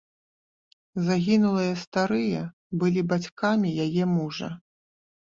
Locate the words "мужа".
4.15-4.49